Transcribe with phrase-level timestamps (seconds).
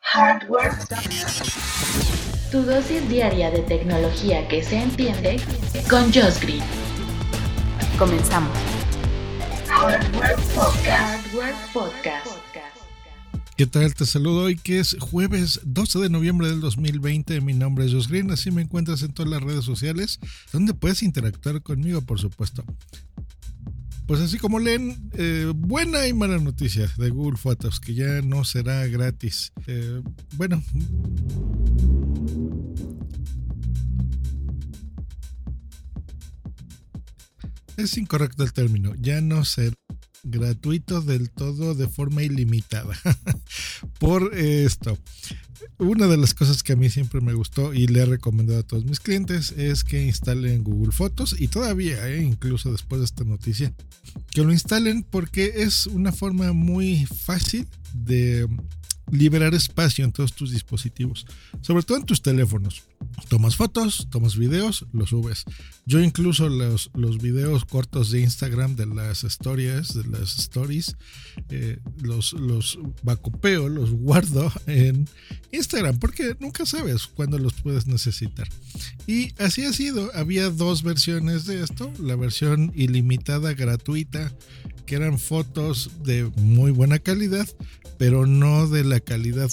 [0.00, 0.72] Hardware.
[2.50, 5.40] Tu dosis diaria de tecnología que se entiende
[5.88, 6.62] con Josh Green.
[7.98, 8.56] Comenzamos.
[9.66, 10.86] Hardware Podcast.
[10.86, 12.26] Hardware Podcast.
[13.56, 13.94] ¿Qué tal?
[13.94, 17.40] Te saludo hoy que es jueves 12 de noviembre del 2020.
[17.40, 20.20] Mi nombre es Josh Green, así me encuentras en todas las redes sociales
[20.52, 22.62] donde puedes interactuar conmigo, por supuesto.
[24.06, 28.44] Pues así como leen, eh, buena y mala noticia de Google Photos, que ya no
[28.44, 29.52] será gratis.
[29.66, 30.02] Eh,
[30.36, 30.62] bueno.
[37.76, 39.74] Es incorrecto el término, ya no será
[40.24, 42.94] gratuito del todo de forma ilimitada.
[43.98, 44.98] Por esto,
[45.78, 48.62] una de las cosas que a mí siempre me gustó y le he recomendado a
[48.62, 53.24] todos mis clientes es que instalen Google Fotos y todavía, eh, incluso después de esta
[53.24, 53.72] noticia,
[54.30, 58.48] que lo instalen porque es una forma muy fácil de
[59.10, 61.26] liberar espacio en todos tus dispositivos,
[61.60, 62.84] sobre todo en tus teléfonos.
[63.28, 65.44] Tomas fotos, tomas videos, los subes.
[65.86, 70.96] Yo incluso los, los videos cortos de Instagram de las historias, de las stories,
[71.50, 75.08] eh, los, los bacopeo, los guardo en
[75.54, 78.48] Instagram porque nunca sabes cuándo los puedes necesitar.
[79.06, 80.10] Y así ha sido.
[80.14, 81.92] Había dos versiones de esto.
[82.00, 84.32] La versión ilimitada gratuita
[84.86, 87.48] que eran fotos de muy buena calidad,
[87.98, 89.50] pero no de la calidad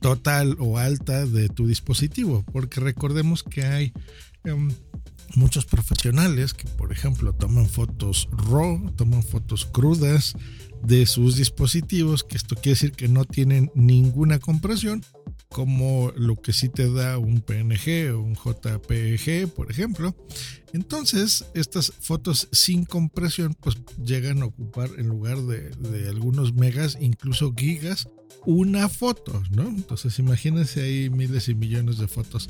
[0.00, 3.92] total o alta de tu dispositivo, porque recordemos que hay
[4.44, 4.70] em,
[5.34, 10.34] muchos profesionales que, por ejemplo, toman fotos RAW, toman fotos crudas
[10.82, 15.04] de sus dispositivos, que esto quiere decir que no tienen ninguna compresión,
[15.50, 20.14] como lo que sí te da un PNG o un JPG, por ejemplo.
[20.72, 26.96] Entonces, estas fotos sin compresión, pues llegan a ocupar en lugar de, de algunos megas,
[27.00, 28.08] incluso gigas,
[28.46, 29.68] una foto, ¿no?
[29.68, 32.48] Entonces, imagínense ahí miles y millones de fotos.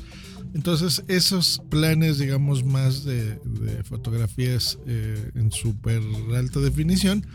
[0.53, 3.39] Entonces, esos planes, digamos, más de,
[3.83, 6.01] fotografías eh, en súper
[6.35, 7.25] alta definición,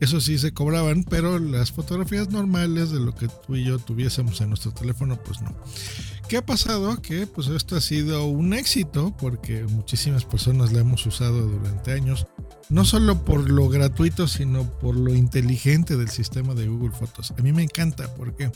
[0.00, 4.40] eso sí se cobraban, pero las fotografías normales de lo que tú y yo tuviésemos
[4.40, 5.54] en nuestro teléfono, pues no.
[6.28, 7.00] ¿Qué ha pasado?
[7.02, 12.26] Que pues esto ha sido un éxito porque muchísimas personas la hemos usado durante años,
[12.70, 17.32] no solo por lo gratuito, sino por lo inteligente del sistema de Google Fotos.
[17.38, 18.50] A mí me encanta porque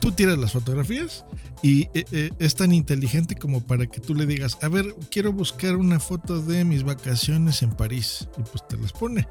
[0.00, 1.24] tú tiras las fotografías
[1.62, 5.32] y eh, eh, es tan inteligente como para que tú le digas, a ver, quiero
[5.32, 9.28] buscar una foto de mis vacaciones en París y pues te las pone.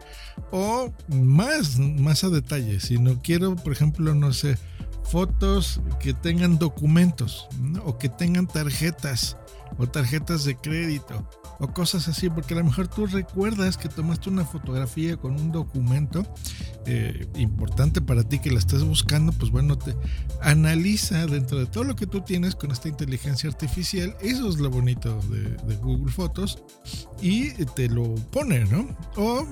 [0.51, 4.57] O más, más a detalle, si no quiero, por ejemplo, no sé,
[5.03, 7.47] fotos que tengan documentos
[7.83, 9.37] o que tengan tarjetas
[9.77, 11.27] o tarjetas de crédito
[11.59, 15.51] o cosas así, porque a lo mejor tú recuerdas que tomaste una fotografía con un
[15.51, 16.25] documento
[16.87, 19.95] eh, importante para ti que la estás buscando, pues bueno, te
[20.41, 24.71] analiza dentro de todo lo que tú tienes con esta inteligencia artificial, eso es lo
[24.71, 26.63] bonito de, Google Fotos,
[27.21, 28.87] y te lo pone, ¿no?
[29.15, 29.45] O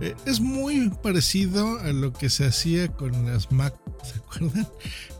[0.00, 4.68] eh, es muy parecido a lo que se hacía con las Mac, ¿se acuerdan?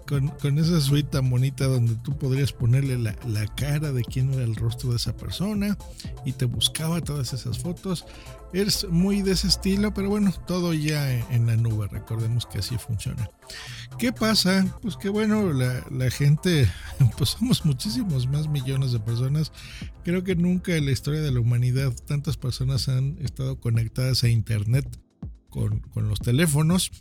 [0.07, 4.55] Con, esa suite tan bonita donde tú podrías ponerle la, cara de quién era el
[4.55, 5.77] rostro de esa persona
[6.25, 8.05] y te buscaba todas esas fotos.
[8.53, 12.79] Es muy de ese estilo, pero bueno, todo ya en la nube, recordemos que así
[12.79, 13.29] funciona.
[13.99, 14.79] ¿Qué pasa?
[14.81, 16.71] Pues que bueno, la, la gente,
[17.19, 19.51] pues somos muchísimos más millones de personas.
[20.05, 24.29] Creo que nunca en la historia de la humanidad tantas personas han estado conectadas a
[24.29, 24.87] Internet
[25.49, 26.93] con, con los teléfonos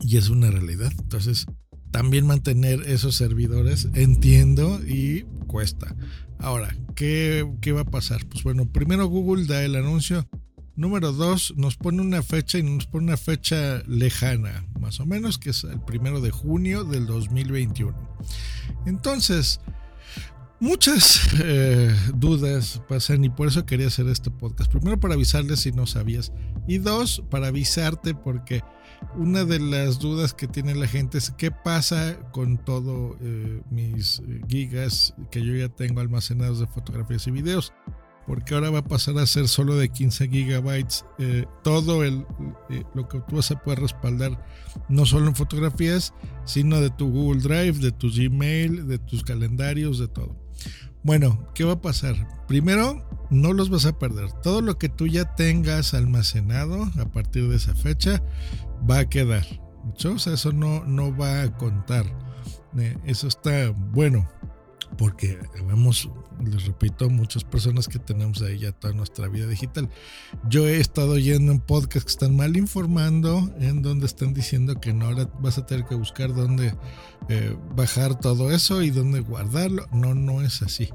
[0.00, 0.92] y es una realidad.
[0.98, 1.46] Entonces,
[1.90, 5.94] también mantener esos servidores, entiendo, y cuesta.
[6.38, 8.24] Ahora, ¿qué, ¿qué, va a pasar?
[8.26, 10.28] Pues bueno, primero Google da el anuncio
[10.78, 15.36] Número dos, nos pone una fecha y nos pone una fecha lejana, más o menos,
[15.36, 17.98] que es el primero de junio del 2021.
[18.86, 19.60] Entonces,
[20.60, 24.70] muchas eh, dudas pasan y por eso quería hacer este podcast.
[24.70, 26.30] Primero, para avisarles si no sabías.
[26.68, 28.62] Y dos, para avisarte porque
[29.16, 34.22] una de las dudas que tiene la gente es qué pasa con todo eh, mis
[34.48, 37.72] gigas que yo ya tengo almacenados de fotografías y videos
[38.28, 41.06] porque ahora va a pasar a ser solo de 15 gigabytes.
[41.18, 42.26] Eh, todo el,
[42.68, 44.46] eh, lo que tú vas a poder respaldar,
[44.90, 46.12] no solo en fotografías,
[46.44, 50.36] sino de tu Google Drive, de tu Gmail, de tus calendarios, de todo.
[51.08, 52.16] Bueno, ¿qué va a pasar?
[52.48, 54.30] Primero, no los vas a perder.
[54.42, 58.22] Todo lo que tú ya tengas almacenado a partir de esa fecha
[58.88, 59.46] va a quedar.
[60.04, 62.04] O sea, eso no, no va a contar.
[62.76, 64.28] Eh, eso está bueno
[64.98, 66.10] porque vemos,
[66.44, 69.88] les repito, muchas personas que tenemos ahí ya toda nuestra vida digital.
[70.48, 74.92] Yo he estado oyendo en podcasts que están mal informando, en donde están diciendo que
[74.92, 76.74] no, ahora vas a tener que buscar dónde
[77.28, 79.86] eh, bajar todo eso y dónde guardarlo.
[79.92, 80.88] No, no es así.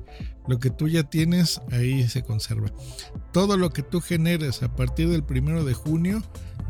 [0.48, 2.74] Lo que tú ya tienes ahí se conserva.
[3.32, 6.22] Todo lo que tú generes a partir del primero de junio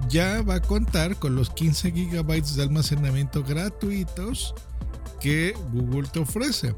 [0.07, 4.53] ya va a contar con los 15 gigabytes de almacenamiento gratuitos
[5.23, 6.75] que Google te ofrece.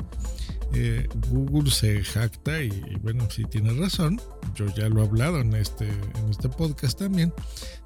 [0.74, 4.20] Eh, Google se jacta y, bueno, si tiene razón,
[4.56, 7.34] yo ya lo he hablado en este, en este podcast también,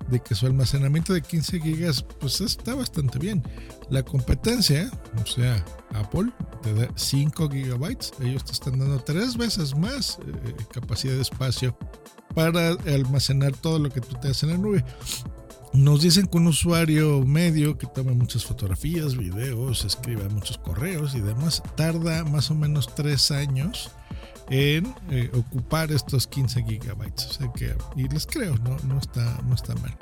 [0.09, 3.43] de que su almacenamiento de 15 gigas pues está bastante bien.
[3.89, 4.91] La competencia,
[5.21, 6.31] o sea, Apple
[6.63, 11.77] te da 5 gigabytes, ellos te están dando tres veces más eh, capacidad de espacio
[12.33, 14.83] para almacenar todo lo que tú te haces en la nube.
[15.73, 21.21] Nos dicen que un usuario medio que toma muchas fotografías, videos, escribe muchos correos y
[21.21, 23.91] demás, tarda más o menos tres años
[24.49, 27.27] en eh, ocupar estos 15 gigabytes.
[27.27, 29.95] O sea que, y les creo, no, no, está, no está mal.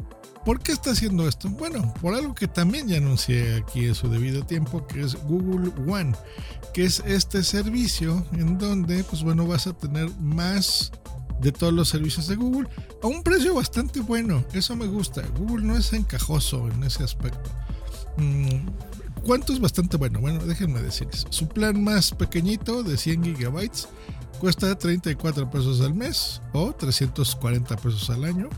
[0.45, 1.49] ¿Por qué está haciendo esto?
[1.49, 5.73] Bueno, por algo que también ya anuncié aquí en su debido tiempo, que es Google
[5.85, 6.13] One,
[6.73, 10.93] que es este servicio en donde, pues bueno, vas a tener más
[11.41, 12.67] de todos los servicios de Google
[13.01, 14.43] a un precio bastante bueno.
[14.53, 15.23] Eso me gusta.
[15.37, 17.49] Google no es encajoso en ese aspecto.
[18.17, 18.67] Mm,
[19.23, 20.19] ¿Cuánto es bastante bueno?
[20.19, 21.25] Bueno, déjenme decirles.
[21.29, 23.87] Su plan más pequeñito de 100 gigabytes
[24.39, 28.49] cuesta 34 pesos al mes o 340 pesos al año.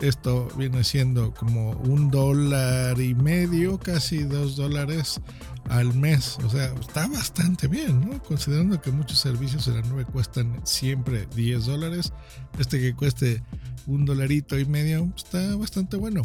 [0.00, 5.20] Esto viene siendo como un dólar y medio, casi dos dólares
[5.68, 6.38] al mes.
[6.44, 8.18] O sea, está bastante bien.
[8.20, 12.12] Considerando que muchos servicios en la nube cuestan siempre 10 dólares.
[12.58, 13.42] Este que cueste
[13.86, 16.22] un dolarito y medio está bastante bueno.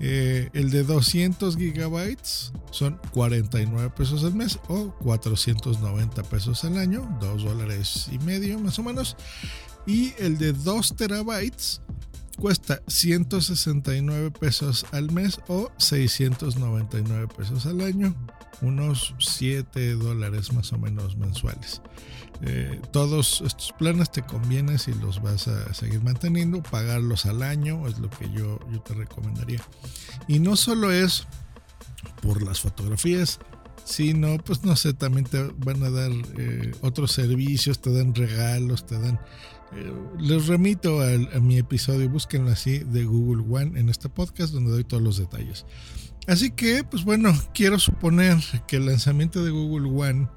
[0.00, 7.16] Eh, el de 200 gigabytes son 49 pesos al mes o 490 pesos al año,
[7.20, 9.16] 2 dólares y medio más o menos.
[9.86, 11.82] Y el de 2 terabytes
[12.36, 18.14] cuesta 169 pesos al mes o 699 pesos al año,
[18.62, 21.82] unos 7 dólares más o menos mensuales.
[22.42, 27.86] Eh, todos estos planes te conviene si los vas a seguir manteniendo, pagarlos al año
[27.86, 29.60] es lo que yo, yo te recomendaría.
[30.28, 31.26] Y no solo es
[32.22, 33.38] por las fotografías,
[33.84, 38.86] sino pues no sé, también te van a dar eh, otros servicios, te dan regalos,
[38.86, 39.20] te dan
[40.18, 44.84] les remito a, mi episodio, búsquenlo así, de Google One en este podcast donde doy
[44.84, 45.66] todos los detalles.
[46.26, 50.28] Así que, pues bueno, quiero suponer que el lanzamiento de Google One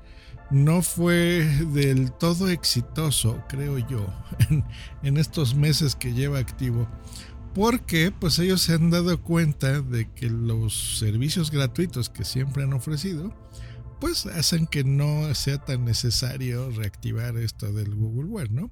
[0.49, 4.07] no fue del todo exitoso, creo yo,
[5.03, 6.87] en, estos meses que lleva activo.
[7.53, 12.73] Porque pues ellos se han dado cuenta de que los servicios gratuitos que siempre han
[12.73, 13.33] ofrecido,
[13.99, 18.71] pues hacen que no sea tan necesario reactivar esto del Google One, ¿no?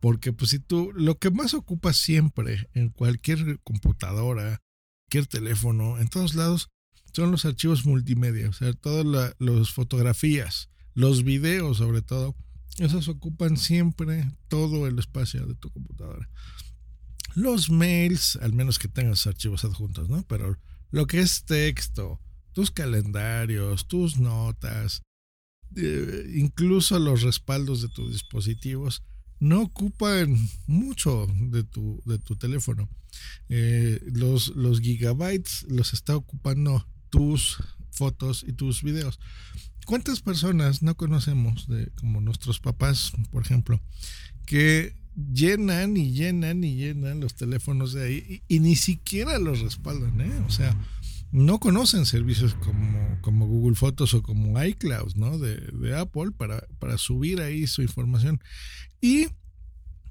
[0.00, 4.62] Porque pues si tú, lo que más ocupas siempre en cualquier computadora,
[5.04, 6.68] cualquier teléfono, en todos lados,
[7.12, 12.36] son los archivos multimedia, o sea, todas las fotografías, los videos sobre todo,
[12.78, 16.28] esos ocupan siempre todo el espacio de tu computadora.
[17.34, 20.24] Los mails, al menos que tengas archivos adjuntos, ¿no?
[20.28, 20.56] Pero
[20.90, 22.20] lo que es texto,
[22.52, 25.02] tus calendarios, tus notas,
[25.76, 29.02] eh, incluso los respaldos de tus dispositivos,
[29.40, 32.88] no ocupan mucho de tu, de tu teléfono.
[33.48, 37.58] Eh, los, los gigabytes los está ocupando tus
[37.90, 39.18] fotos y tus videos.
[39.86, 43.80] ¿Cuántas personas no conocemos, de, como nuestros papás, por ejemplo,
[44.44, 50.20] que llenan y llenan y llenan los teléfonos de ahí y, ni siquiera los respaldan?
[50.20, 50.42] ¿eh?
[50.46, 50.76] O sea,
[51.30, 55.38] no conocen servicios como, como Google Fotos o como iCloud, ¿no?
[55.38, 58.40] De, de Apple para, para subir ahí su información.
[59.00, 59.28] Y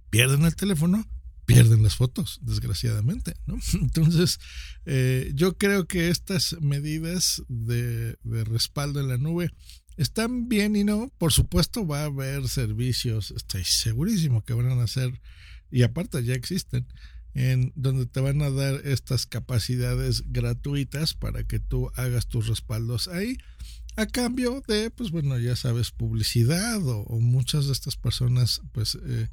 [0.10, 1.06] pierden el teléfono,
[1.46, 3.34] pierden las fotos, desgraciadamente.
[3.74, 4.40] Entonces,
[4.86, 9.52] eh, yo creo que estas medidas de, de respaldo en la nube
[9.98, 11.12] están bien y no.
[11.18, 15.20] Por supuesto, va a haber servicios, estoy segurísimo que van a hacer,
[15.72, 16.88] y aparte ya existen,
[17.34, 23.08] en donde te van a dar estas capacidades gratuitas para que tú hagas tus respaldos
[23.08, 23.38] ahí.
[23.96, 29.30] A cambio de pues bueno ya sabes publicidad o, muchas de estas personas pues eh,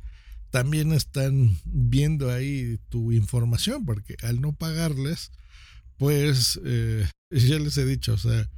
[0.54, 5.32] también están viendo ahí tu información, porque al no pagarles,
[5.96, 8.48] pues eh, ya les he dicho, o sea,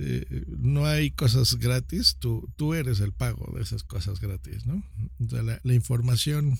[0.00, 4.84] eh, no hay cosas gratis, tú, tú eres el pago de esas cosas gratis, ¿no?
[5.18, 6.56] La, información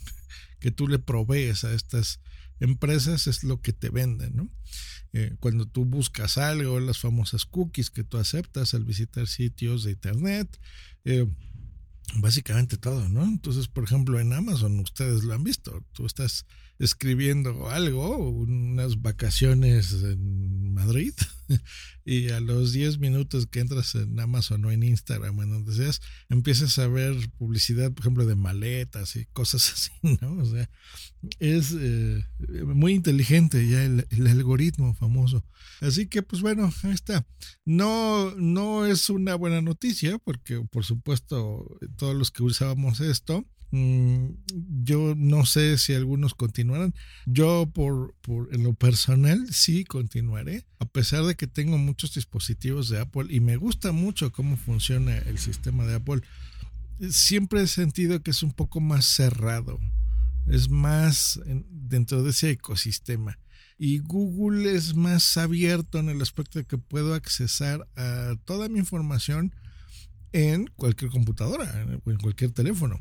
[0.59, 2.21] que tú le provees a estas
[2.59, 4.51] empresas es lo que te venden, ¿no?
[5.13, 9.93] Eh, cuando tú buscas algo, las famosas cookies que tú aceptas al visitar sitios de
[9.93, 10.61] internet,
[11.05, 11.25] eh,
[12.17, 13.23] básicamente todo, ¿no?
[13.23, 16.45] Entonces, por ejemplo, en Amazon, ustedes lo han visto, tú estás
[16.79, 21.15] escribiendo algo, unas vacaciones en Madrid,
[22.05, 26.01] y a los 10 minutos que entras en Amazon o en Instagram, en donde seas,
[26.29, 30.39] empiezas a ver publicidad, por ejemplo, de maletas y cosas así, ¿no?
[30.39, 30.71] O sea,
[31.39, 32.25] es eh,
[32.65, 35.45] muy inteligente ya el, algoritmo famoso.
[35.81, 37.27] Así que, pues bueno, ahí está.
[37.65, 44.31] No, no es una buena noticia, porque por supuesto, todos los que usábamos esto, Mm,
[44.83, 46.95] yo no sé si algunos continuarán.
[47.27, 52.89] Yo por, por, en lo personal sí continuaré, a pesar de que tengo muchos dispositivos
[52.89, 56.23] de Apple y me gusta mucho cómo funciona el sistema de Apple.
[57.11, 59.79] Siempre he sentido que es un poco más cerrado,
[60.47, 63.39] es más dentro de ese ecosistema.
[63.81, 68.81] Y Google es más abierto en el aspecto de que puedo accesar a toda mi
[68.81, 69.55] información
[70.33, 73.01] en cualquier computadora en cualquier teléfono.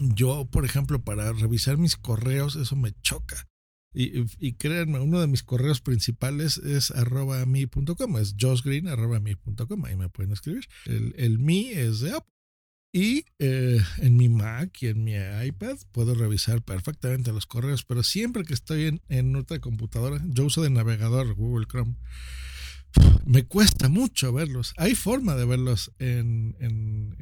[0.00, 3.48] Yo, por ejemplo, para revisar mis correos, eso me choca.
[3.96, 9.94] Y, créanme, uno de mis correos principales es arroba mi.com, es joshgreen arroba mi.com, ahí
[9.94, 10.66] me pueden escribir.
[10.86, 12.32] El, el mi es de Apple.
[12.92, 18.04] Y eh, en mi Mac y en mi iPad puedo revisar perfectamente los correos, pero
[18.04, 21.96] siempre que estoy en, en otra computadora, yo uso de navegador Google Chrome
[23.24, 24.74] me cuesta mucho verlos.
[24.76, 27.16] Hay forma de verlos en, en,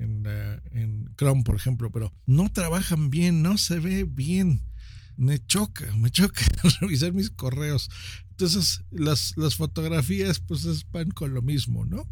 [0.72, 4.62] en, Chrome, por ejemplo, pero no trabajan bien, no se ve bien.
[5.16, 6.42] Me choca, me choca
[6.80, 7.90] revisar mis correos.
[8.30, 12.08] Entonces, las, las fotografías, pues van con lo mismo, ¿no?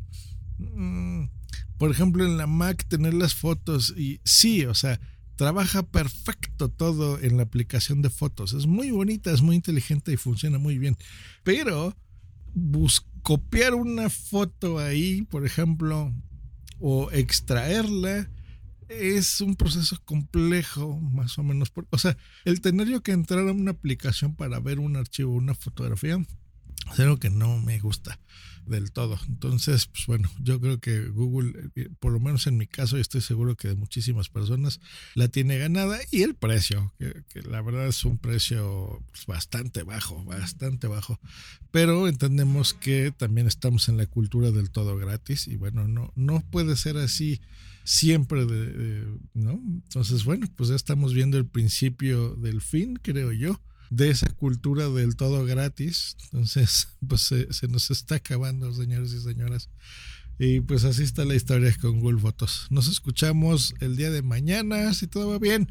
[0.59, 1.31] Mm,
[1.79, 5.01] por ejemplo, en la Mac, tener las fotos y sí, o sea,
[5.37, 8.53] trabaja perfecto todo en la aplicación de fotos.
[8.53, 10.97] Es muy bonita, es muy inteligente y funciona muy bien.
[11.43, 11.97] Pero
[12.53, 16.13] buscar copiar una foto ahí, por ejemplo,
[16.79, 18.31] o extraerla,
[18.89, 21.73] es un proceso complejo, más o menos.
[21.91, 25.55] O sea, el tener yo que entrar a una aplicación para ver un archivo, una
[25.55, 26.19] fotografía,
[26.93, 28.19] es algo que no me gusta
[28.67, 29.19] del todo.
[29.29, 33.01] Entonces, pues bueno, yo creo que Google, eh, por lo menos en mi caso, y
[33.01, 34.81] estoy seguro que de muchísimas personas,
[35.15, 40.25] la tiene ganada y el precio, que, la verdad es un precio pues, bastante bajo,
[40.25, 41.19] bastante bajo.
[41.71, 46.41] Pero entendemos que también estamos en la cultura del todo gratis y bueno, no, no
[46.51, 47.41] puede ser así
[47.85, 49.05] siempre, de,
[49.35, 49.53] ¿no?
[49.53, 54.89] Entonces, bueno, pues ya estamos viendo el principio del fin, creo yo de esa cultura
[54.89, 56.17] del todo gratis.
[56.25, 59.69] Entonces, pues se, nos está acabando, señores y señoras.
[60.39, 62.67] Y pues así está la historia con Google Fotos.
[62.71, 65.71] Nos escuchamos el día de mañana, si todo va bien,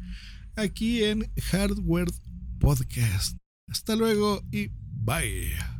[0.54, 2.12] aquí en Hardware
[2.60, 3.36] Podcast.
[3.66, 5.79] Hasta luego y bye.